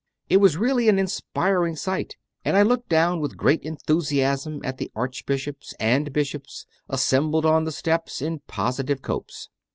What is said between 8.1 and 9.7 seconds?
in positive copes.